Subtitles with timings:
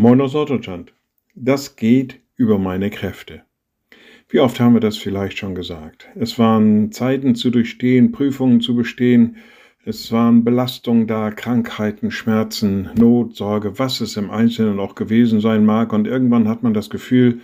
[0.00, 0.92] Moin aus Norddeutschland.
[1.34, 3.42] Das geht über meine Kräfte.
[4.28, 6.06] Wie oft haben wir das vielleicht schon gesagt?
[6.14, 9.38] Es waren Zeiten zu durchstehen, Prüfungen zu bestehen,
[9.84, 15.66] es waren Belastungen da, Krankheiten, Schmerzen, Not, Sorge, was es im Einzelnen auch gewesen sein
[15.66, 15.92] mag.
[15.92, 17.40] Und irgendwann hat man das Gefühl,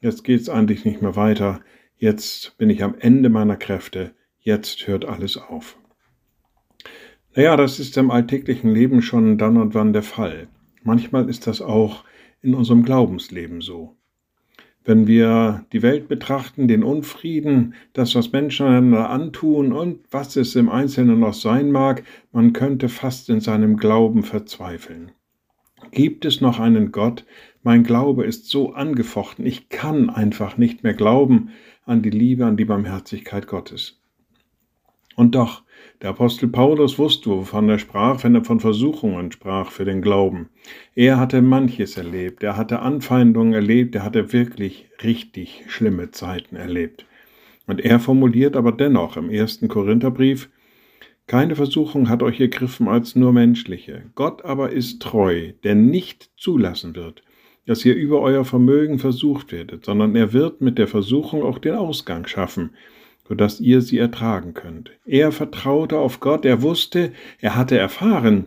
[0.00, 1.60] jetzt geht es eigentlich nicht mehr weiter.
[1.96, 4.12] Jetzt bin ich am Ende meiner Kräfte.
[4.38, 5.76] Jetzt hört alles auf.
[7.34, 10.46] Naja, das ist im alltäglichen Leben schon dann und wann der Fall.
[10.86, 12.04] Manchmal ist das auch
[12.42, 13.96] in unserem Glaubensleben so.
[14.84, 20.54] Wenn wir die Welt betrachten, den Unfrieden, das, was Menschen einander antun und was es
[20.54, 25.10] im Einzelnen noch sein mag, man könnte fast in seinem Glauben verzweifeln.
[25.90, 27.26] Gibt es noch einen Gott?
[27.64, 31.50] Mein Glaube ist so angefochten, ich kann einfach nicht mehr glauben
[31.84, 34.00] an die Liebe, an die Barmherzigkeit Gottes.
[35.16, 35.62] Und doch,
[36.02, 40.50] der Apostel Paulus wusste, wovon er sprach, wenn er von Versuchungen sprach für den Glauben.
[40.94, 47.06] Er hatte manches erlebt, er hatte Anfeindungen erlebt, er hatte wirklich richtig schlimme Zeiten erlebt.
[47.66, 50.50] Und er formuliert aber dennoch im ersten Korintherbrief,
[51.26, 54.04] keine Versuchung hat euch ergriffen als nur menschliche.
[54.14, 57.24] Gott aber ist treu, der nicht zulassen wird,
[57.66, 61.74] dass ihr über euer Vermögen versucht werdet, sondern er wird mit der Versuchung auch den
[61.74, 62.70] Ausgang schaffen,
[63.28, 64.90] sodass ihr sie ertragen könnt.
[65.04, 68.46] Er vertraute auf Gott, er wusste, er hatte erfahren,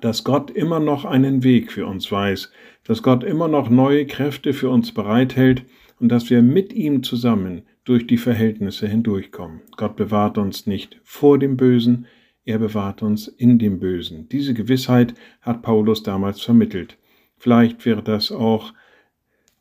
[0.00, 2.50] dass Gott immer noch einen Weg für uns weiß,
[2.84, 5.64] dass Gott immer noch neue Kräfte für uns bereithält
[5.98, 9.60] und dass wir mit ihm zusammen durch die Verhältnisse hindurchkommen.
[9.76, 12.06] Gott bewahrt uns nicht vor dem Bösen,
[12.44, 14.28] er bewahrt uns in dem Bösen.
[14.28, 16.96] Diese Gewissheit hat Paulus damals vermittelt.
[17.36, 18.72] Vielleicht wäre das auch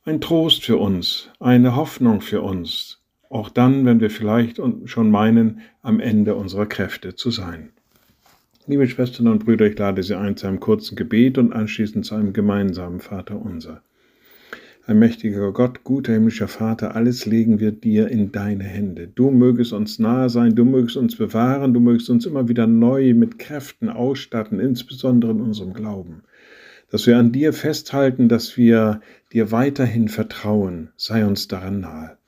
[0.06, 2.99] ein Trost für uns, eine Hoffnung für uns,
[3.30, 7.70] auch dann, wenn wir vielleicht schon meinen, am Ende unserer Kräfte zu sein.
[8.66, 12.16] Liebe Schwestern und Brüder, ich lade Sie ein zu einem kurzen Gebet und anschließend zu
[12.16, 13.82] einem gemeinsamen Vater unser.
[14.86, 19.08] Ein mächtiger Gott, guter himmlischer Vater, alles legen wir dir in deine Hände.
[19.08, 23.16] Du mögest uns nahe sein, du mögest uns bewahren, du mögest uns immer wieder neu
[23.16, 26.24] mit Kräften ausstatten, insbesondere in unserem Glauben.
[26.92, 29.02] Dass wir an dir festhalten, dass wir
[29.32, 32.19] dir weiterhin vertrauen, sei uns daran nahe.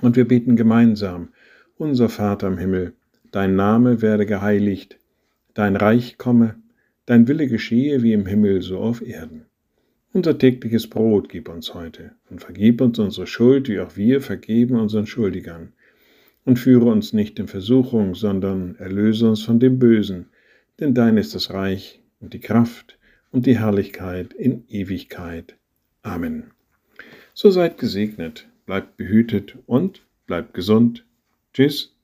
[0.00, 1.28] Und wir beten gemeinsam,
[1.76, 2.94] unser Vater im Himmel,
[3.32, 4.98] dein Name werde geheiligt,
[5.54, 6.56] dein Reich komme,
[7.06, 9.46] dein Wille geschehe wie im Himmel so auf Erden.
[10.12, 14.76] Unser tägliches Brot gib uns heute und vergib uns unsere Schuld, wie auch wir vergeben
[14.76, 15.72] unseren Schuldigern.
[16.44, 20.26] Und führe uns nicht in Versuchung, sondern erlöse uns von dem Bösen,
[20.80, 22.98] denn dein ist das Reich und die Kraft
[23.30, 25.56] und die Herrlichkeit in Ewigkeit.
[26.02, 26.50] Amen.
[27.34, 31.04] So seid gesegnet bleibt behütet und bleibt gesund.
[31.52, 31.99] Tschüss.